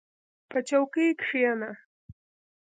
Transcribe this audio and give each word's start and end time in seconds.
•په 0.49 0.57
چوکۍ 0.67 1.07
کښېنه. 1.21 1.71